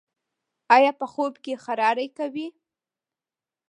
ایا 0.75 0.91
په 0.99 1.05
خوب 1.11 1.33
کې 1.43 1.53
خراری 1.63 2.07
کوئ؟ 2.17 2.47